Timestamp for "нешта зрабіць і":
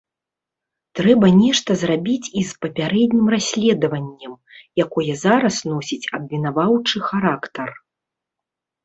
1.41-2.45